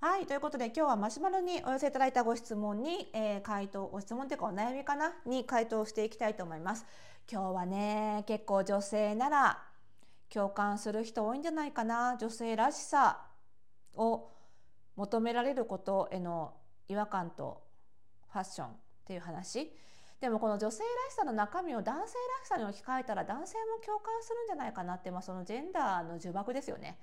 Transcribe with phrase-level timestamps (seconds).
[0.00, 6.86] はいということで今日はマシュマロにお寄せいただいたご質問に、えー、回答ご質問というかお悩みかなに回答していきたいと思います。
[7.28, 9.58] 今日はね結構女性なら
[10.32, 13.26] 共感する人多いんじゃないかな女性らしさ
[13.96, 14.30] を
[14.94, 16.54] 求められることへの
[16.86, 17.64] 違和感と
[18.32, 18.70] ファッションっ
[19.04, 19.72] ていう話。
[20.20, 27.00] でもこの女性らしさの中身を男性らしさに置き換えたら男性も共感するんじゃないかなって、まあ、そのジェンダーの呪縛ですよね。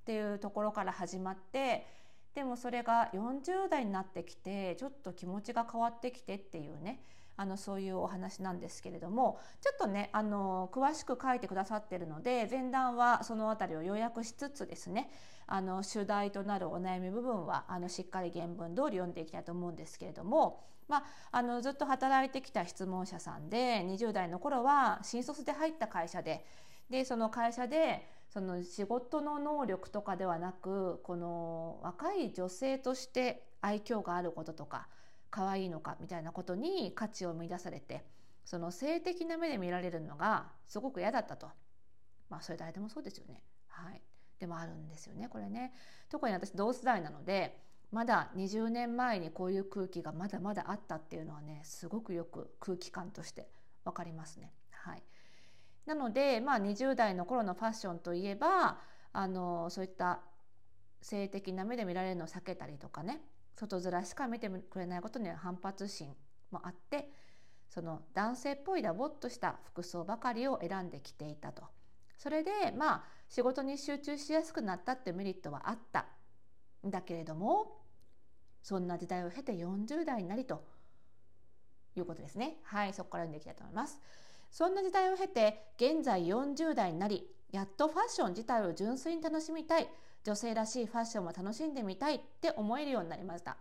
[0.00, 2.01] っていうところから始まって
[2.34, 7.02] でもそれが40代になってきてちょっと気持ちが変わってきてっていうね
[7.36, 15.10] あのそういうお話なんですけれどもちょっとねあの詳しく書いてくださってるので前段はその辺りを要約しつつですね
[15.46, 26.44] あの主題となるお悩み部分はあのしっかり原文通り読んでいきたいと思うんですけれども、まあ、あのずっと働いてきた質問者さんで20代の頃は新卒で入った会社で
[26.90, 34.88] でその会社でその仕事の能力とかではなくこの若い女性として愛嬌があることとか
[35.28, 38.06] 可愛いのかみたいなことに価値を見出されて
[38.46, 41.50] その性的な目で見られるのがすごく嫌だったと。
[42.30, 43.42] まあそれ誰でもそうですよね。
[43.68, 44.00] はい。
[44.38, 45.74] でもあるんですよねこれね。
[46.08, 47.58] 特に私同世代なので
[47.90, 53.50] まだ20年前にこういう空気がまだまだあったっていうのはねすごくよく空気感として
[53.84, 54.54] 分かりますね。
[54.70, 55.02] はい。
[55.86, 58.78] なので、まあ、20代の頃のファッションといえば
[59.12, 60.20] あのそういった
[61.00, 63.20] 性的な目で見られるのを避けたりとかね
[63.54, 66.14] 外面しか見てくれないことには反発心
[66.50, 67.10] もあって
[67.68, 71.64] その男性っぽいダボっとした服装ばかりを選んできていたと。
[72.18, 76.06] それでまあ仕事に集中しやすくなったってメリットはあった
[76.86, 77.80] んだけれども
[78.62, 80.62] そんな時代を経て40代になりと
[81.96, 82.58] いうことですね。
[82.62, 83.98] はい、そこから読んでいきたいと思います。
[84.52, 89.88] そんな時代を経て現在40代になりやっとファッション自体を純粋に楽しみたい
[90.24, 93.56] 女性らしいファッションを楽しんでみたいって思えるようになりました。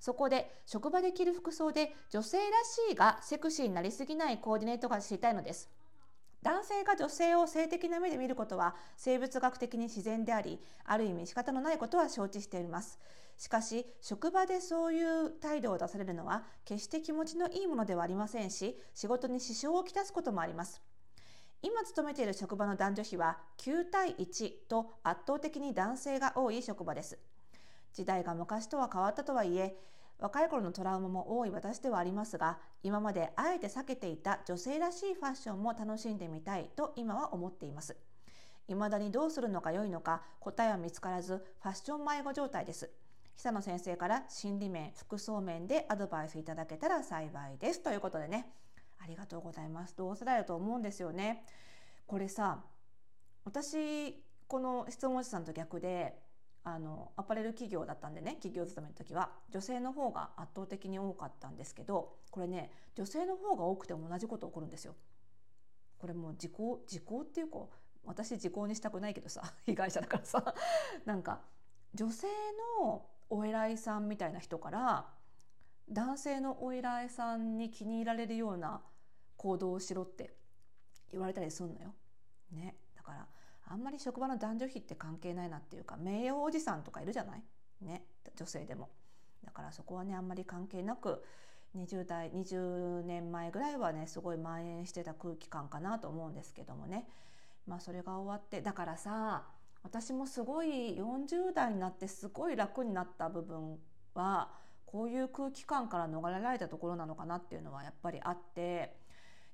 [0.00, 5.70] そこで職場で着る服装で女性らしいがセクシーになりすぎないコーディネートが知りたいのです。
[6.42, 12.98] 男性が女性を性的な目で見ることは生物学的に自然でありある意味仕方のないことは承知しています。
[13.38, 20.82] しかし職場でそういう態度を出されるのは決して気持ちのいいものではありませんし仕事に支障をきたすこともあります。
[21.62, 27.18] 今勤めている職場の男女比は9対1と圧倒的に男性が多い職場です。
[27.94, 29.76] 時代が昔とは変わったとはいえ
[30.22, 37.96] 若い頃のトラウマも多い私ではありますが今まであえて避けていた女性らしいファッションも楽しんでみたいと今は思っています。
[38.68, 42.88] 未だにどうするのか良いのか答えは見つからずファッション迷子状態です。
[43.36, 47.82] 久野先生から心理面服装面でアドバイスいただけたら幸いです。
[47.82, 48.52] ということでね。
[49.00, 49.96] ありがとうございます。
[49.96, 51.42] 同世代だと思うんですよね。
[52.06, 52.62] これさ
[53.44, 56.21] 私この質問者さんと逆で
[56.64, 64.94] あのアパレル企業だったんでね企業勤めの時は女性の方が圧倒的に多かったんですけどこれね女性の方が多くても同じこと起こるんですよ。
[65.98, 67.58] これもう時効時効っていうか
[68.04, 70.54] 私時効にしたくないけどさ 被害者だからさ
[71.04, 71.42] なんか
[71.94, 72.26] 女性
[72.80, 75.12] のお偉いさんみたいな人から
[75.88, 78.82] 男性のお偉いさんに気に入られるような
[79.36, 80.34] 行動をしろって
[81.10, 81.94] 言われたりすんのよ。
[82.50, 83.28] ね、だから
[83.66, 87.42] あんまり職場の男女比って関係ないなっていうか名誉おじさんとかいるじゃない？
[87.82, 88.04] ね
[88.36, 88.88] 女性でも。
[89.44, 91.24] だからそこはねあんまり関係なく
[91.76, 97.06] 20代20年前ぐらいはねすごい蔓延してた空気感かなと思うんですけどもね
[97.66, 99.44] まあそれが終わってだからさ
[99.82, 103.78] 私もすごい40代になってすごい楽になった部分
[104.14, 104.50] は
[104.86, 108.94] こういう空気感から逃れられたところなのかなっていうのはやっぱりあって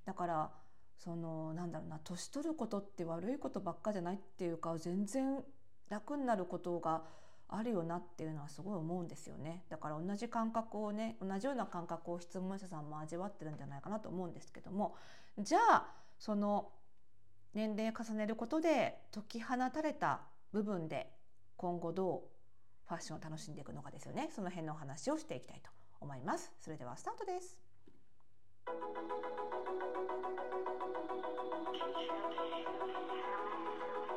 [0.05, 0.51] だから
[0.99, 5.43] そのなんだろうな年取ることって悪いことばっかじゃないっていうか全然
[5.89, 7.03] 楽になることが
[7.49, 9.65] あるよなっていうのはすごい思うんですよね。
[9.71, 14.97] だから同じ感覚をね同じような感覚を質問者さんも味わってるんじゃないかなと思うんですけども
[15.39, 15.87] じゃあ
[16.19, 16.71] その
[17.55, 20.21] 年齢重ねることで解き放たれた
[20.53, 21.11] 部分で
[21.57, 24.31] 今後どうファッションを楽しんでいくのかですよね。
[24.35, 25.71] その辺のお話をしていきたいと
[26.01, 26.53] 思います。
[26.61, 27.68] それではスタートです。
[28.69, 28.93] Thank
[34.07, 34.08] you.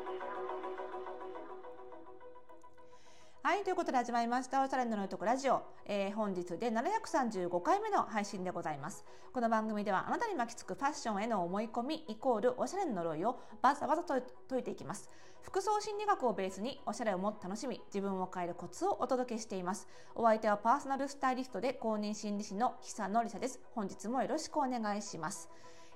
[3.44, 4.64] はい、ということで始まりました。
[4.64, 9.04] おしゃれののとこラジオ、えー、本日で735回目の配信でございます。
[9.34, 14.14] この番組ではあなたに巻きつくファッションへの思い込みイコールおしゃれの呪いをバサバサと
[14.48, 15.10] 解いていきます。
[15.42, 19.88] 服装心理学をベースにおしゃれをもっと楽しみ、自分を変えるコツをお届けしています。
[20.14, 23.60] お相手はパーソナルスタイリストで公認心理師の久野里沙です。
[23.74, 25.50] 本日もよろしくお願いします。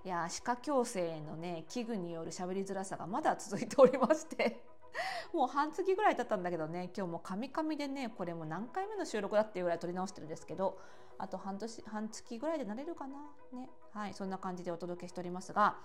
[0.04, 4.62] いや歯科矯正のね器具による喋りづらさがまだ続いておりまして
[5.34, 10.78] もう半月ぐらい経ったんだけどね今日もカミカミでねこれも何回目の収録だっていうぐらい撮り直してるんですけど
[11.18, 13.18] あと半年半月ぐらいでなれるかな
[13.54, 13.70] ね。
[13.92, 15.78] はいそんな感じでお届けしておりますが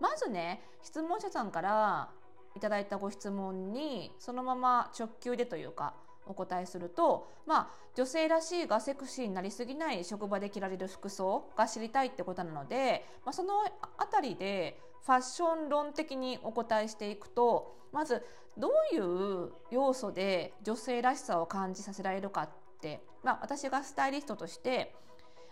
[0.00, 2.10] まずね質問者さんから
[2.54, 5.94] いただいたご質問にそのまま直球でというか
[6.26, 13.62] お答えするとまあ女性らしいがセクシーになりすぎない職場で着られる服装が知りたいってことなので、まあ、その
[13.98, 18.24] 辺りでファッション論的にお答えしていくとまず
[18.56, 22.48] どういう要素で女性らしさを感じさせられるかっ
[22.80, 24.94] て、まあ、私がスタイリストとして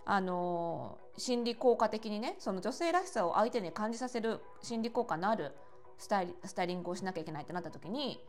[0.04, 5.52] あの心理効果的にねその女性らしさを相手に感じさせる心理効果のある
[5.98, 8.20] スタイリスタイリングをしなきゃいけないってなった時に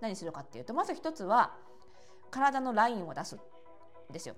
[0.00, 1.54] 何するかっていうとまず一つは
[2.30, 3.38] 体のラインを出すん
[4.12, 4.36] ですよ。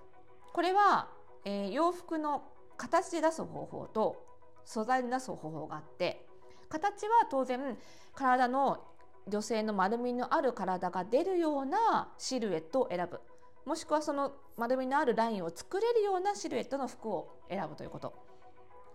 [0.53, 1.09] これは、
[1.45, 2.43] えー、洋服の
[2.77, 4.25] 形で出す方法と
[4.65, 6.28] 素材で出す方法があって
[6.69, 7.79] 形は当然
[8.15, 8.85] 体の
[9.27, 13.21] 女性の丸みのある体が出るようなシルエットを選ぶ。
[13.67, 18.15] もしくはその丸みのあるラインを作れるようなシルエットの服を選ぶということ。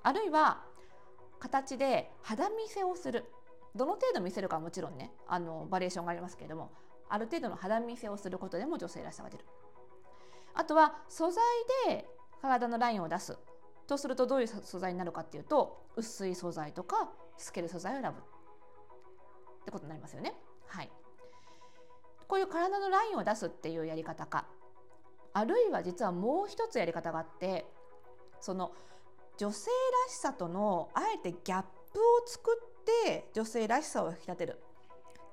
[0.02, 0.64] あるいは
[1.40, 3.26] 形で肌見せをする
[3.76, 6.72] どの程度見せるかはもちろんねあのバリエーションがありますけれども
[7.10, 9.46] ある程度の肌見せをすることでも女性らしさが出る。
[10.56, 11.44] あとは素材
[11.88, 12.08] で
[12.42, 13.38] 体のラインを出す。
[13.88, 18.18] とするとどういう素材になるかっていうと薄い素材とか透ける素材を選ぶ。
[18.18, 20.36] ってことになりますよね。
[20.68, 20.92] はい、
[22.28, 24.46] こういう体のラインを出すっていうやり方か。
[25.34, 27.66] あるいは実はもう一つやり方があって
[28.40, 28.72] その
[29.38, 29.72] 女性
[30.08, 34.60] らしさとのあえてギャップを作って女性らしさを引き立てる。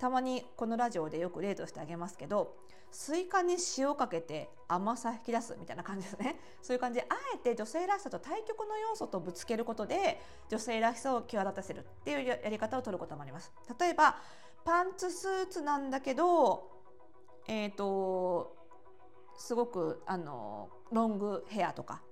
[0.01, 2.57] たまにこのラジオでよく例としてあげますけど
[2.91, 6.41] スイカに塩かけて甘さ引き出すみたいな感じですね。
[6.61, 6.99] そういう感じ。
[6.99, 13.53] であえて女性らしさと対極の要素とぶつけることで女性らしさを際立たせるっていうやり方を取ることもあります。
[13.79, 14.17] 例えば
[14.65, 16.69] パンツスーツなんだけど
[17.47, 18.57] えっ、ー、と
[19.37, 22.03] すごくあのロングヘアとか。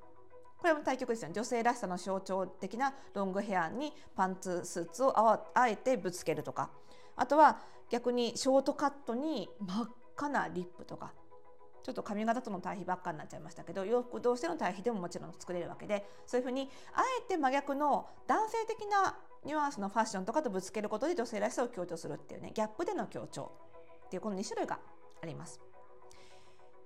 [0.58, 1.34] これも対極ですよね。
[1.34, 6.70] 女性らしさの象徴的なロングヘアにパンツスーツをあえてぶつけるとか。
[7.18, 7.58] あとは
[7.90, 11.12] 逆にショートカットに真っ赤なリップとか
[11.82, 23.52] ちょっと髪型との対比ばっかになっちゃいましたけど洋服同士の対比でももちろん作れるわけでそういうふうにあえて真逆の男性的なニュアンスのファッションとかとぶつけることで女性らしさを強調するっていうねギャップでの強調
[24.06, 24.78] っていうこの2種類が
[25.22, 25.60] あります。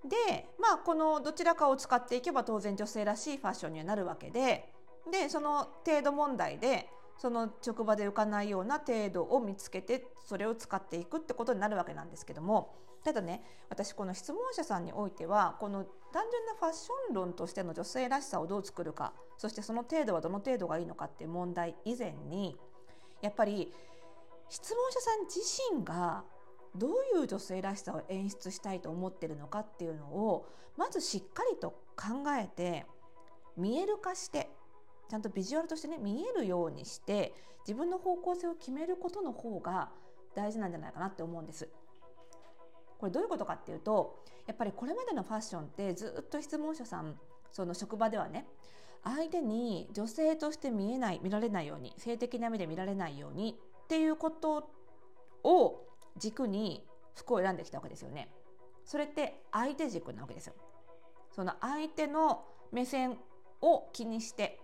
[0.05, 4.73] でまあこのどちらかを使っていけば当然女性らしいファッションにはなるわけで
[5.11, 6.89] でその程度問題で
[7.23, 12.75] その職場で浮かないような程度を見つけてそれを使っていくってことになるわけなんですけども
[13.05, 22.57] ただね私この質問者さんにおいてはこの単純なファッション論としての女性らしさをどう作るかそしてその程度はどの程度がいいのかっていう問題以前に
[23.21, 23.73] やっぱり
[24.49, 25.39] 質問者さん自
[25.79, 26.25] 身が
[26.75, 26.91] どう
[27.21, 32.85] いう女性らしさを演出したいと思ってるのかっていうのをまずしっかりと考えて
[33.57, 34.51] 見える化して
[35.13, 37.35] ちゃんとビジュアルとしてね見えるようにして
[37.69, 39.91] 自分の方向性を決めることの方が
[40.35, 41.69] 大事なんじゃないかなって思うんです。
[42.99, 47.19] これどういうことかっていうとやっぱりこれまでのファッションってずっと質問者さん
[47.51, 48.47] その職場ではね
[49.05, 54.71] 相手に女性として見えない見られないように性的な目で見られないようにっていうこと
[55.45, 55.85] を
[56.17, 58.33] 軸に服を選んできたわけですよね。
[58.87, 60.55] それって相手軸なわけですよ。
[61.33, 63.19] その相手の目線
[63.61, 64.59] を気にして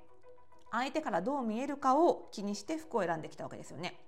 [0.70, 3.98] 相手からどう見えるかを気にして服を選んできたわけですよね。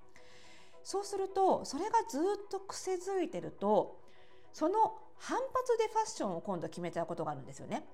[0.82, 4.00] そうするとそれがずっと癖づいてると
[4.52, 7.86] その反発でファッションを今度決めちゃうことがあるんですよね。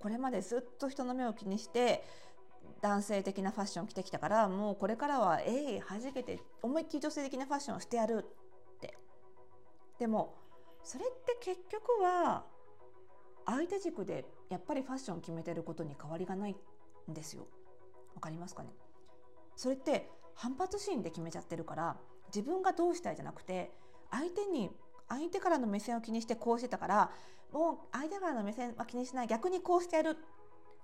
[0.00, 2.04] これまでずっと人の目を気にして
[2.80, 8.24] 男性的なファッションを着てきたからもうこれからはえいはじけて思いっきり女性的なファッションをしてやる
[8.76, 8.96] って
[9.98, 10.34] でも
[10.82, 12.44] それって結局は
[13.44, 16.56] 相手軸でやっぱりファッションを決めてることに変わりがない
[17.10, 17.46] んですよ。
[18.14, 18.70] わかりますかね？
[19.56, 21.96] それって反発心で決めちゃってるから
[22.34, 23.70] 自分がどうしたいじゃなくて
[24.10, 24.70] 相手に
[25.08, 27.10] 相手からの目線を気にしてこうしてたから
[27.52, 29.26] もう相手からの目線は気にしない。
[29.26, 30.16] 逆にこうしてやる。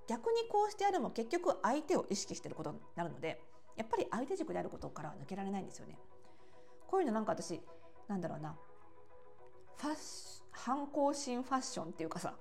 [0.08, 3.40] 逆にこうしてやるも結局相手を意識してることになるので
[3.76, 5.98] やっぱり相手軸であることからは抜けられないんですよね。
[6.86, 7.60] こういうのなんか私
[8.08, 8.56] なんだろうな。
[9.76, 12.34] ファッ反抗心ファッションっていうかさ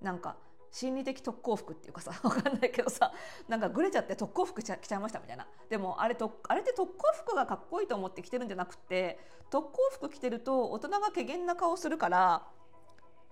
[0.00, 0.36] なんか
[0.72, 3.12] 心理的特攻服っていうかさ 分かんないけどさ
[3.46, 12.48] なんかグレちゃって特攻服着ちゃいましたみたいなでもあれとあれって特攻服がかっこいいと思って着てるんじゃなくて特攻服着てると大人が怪げな顔するから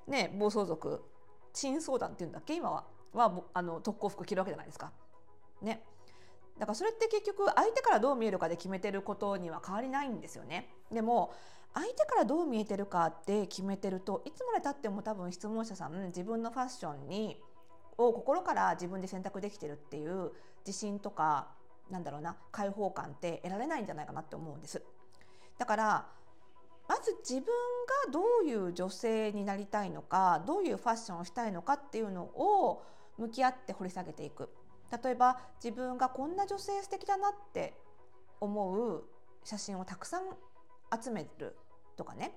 [0.07, 1.03] ね暴走族
[1.55, 4.93] 珍相談っていうんだっけ今ははあの特攻服着るわけじゃないですか。
[5.63, 5.85] ね
[6.59, 10.69] だからそれって結局相手からどう見えるかで決めてることには変わりないんですよね。
[10.93, 11.33] でも
[11.75, 17.37] 相手からどう見えてるかって決めてるといつまでたっても多分質問者さん自分のファッションに
[17.97, 20.33] を心から自分で選択できてるっていう
[20.67, 21.49] 自信とか
[21.91, 24.83] なんだろうな解放感って得られないんじゃないかなって思うんです。
[25.59, 26.07] だから
[26.89, 27.45] まず自分
[28.07, 32.85] がどういう女性になりたいのかどういうファッションをしたいのかっていうのを
[33.17, 34.49] 向き合って掘り下げていく
[35.05, 37.75] 例えば自分がこんな女性素敵だなって
[38.41, 39.05] 思う
[39.45, 40.23] 写真をたくさん
[41.03, 41.57] 集める
[41.97, 42.35] とかね。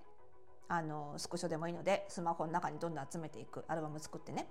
[0.70, 3.64] あのスクショでもいいのでスマホの中にどんどん集めていく。
[3.68, 4.48] アルバム作ってね。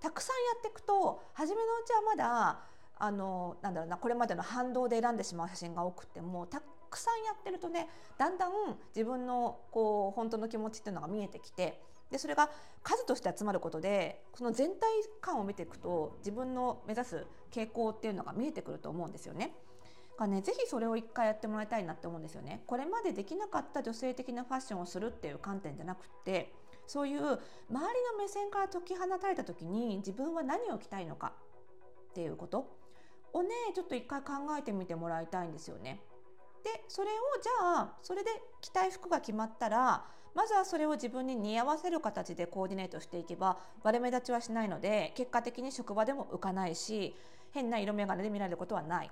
[0.00, 2.60] たくさんやっていくと初めのうちはまだ
[2.98, 8.52] あのなんだろうなこれまでの反動で選んでしまう写真が多くてもたくさんやってるとねだんだん
[8.94, 12.50] 自分のこう本当の気持ちっていうのが見えてきてでそれが
[12.82, 14.78] 数として集まることでその全体
[15.20, 19.54] 感を見ていくと自分の目指す傾向っていうのが見えてくると思うんですよね。
[20.20, 22.62] がね、ぜひそれを一回やってもらいたいなって思うんですよね。
[22.66, 26.52] これまでできなかった女性的なファッションをするっていう観点じゃなくて
[26.86, 27.38] そういう周り
[27.72, 27.82] の
[28.18, 31.32] 目線から解き放たれた時に自分は何を着たいのか
[32.10, 32.66] っていうこと
[33.32, 36.02] をねちょっと一回考えてみてもらいたいんですよね。
[36.62, 37.12] でそれを
[37.42, 47.16] じゃあそれで着たい服が決まったらまずはそれを自分に似合わせる形でコーディネートしていけば割れ目立ちはしないので結果的に職場でも浮かないし
[47.52, 49.10] 変な色眼鏡で見られることはない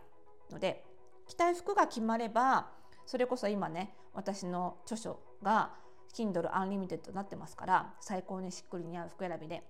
[0.50, 0.84] ので
[1.28, 2.70] 着たい服が決まれば
[3.06, 5.70] それこそ今ね私の著書が
[6.14, 9.62] Kindle Unlimited となってますから最高にしっくり似合う服選びで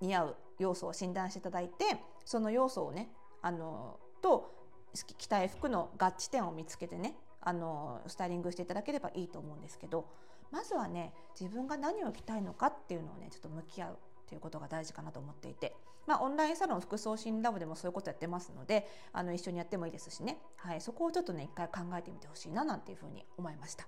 [0.00, 1.84] 似合う要素を診断していただいて
[2.24, 3.10] その要素をね
[3.42, 4.54] あのと
[4.94, 10.06] 着たい服の合致点を見つけてねあのスタイリングしていただければいいと思うんですけど
[10.50, 15.74] まずはね自分が何を着たいのかっていうのをねちょっと向き合うということが大事かなと思っていて、
[16.06, 23.86] まあ、オンラインサロン服装診ラボでもそういうことやってますのであの一緒にやってもいいですしね、はい、そこをちょっとね一回考えてみてほしいななんていうふうに思いました。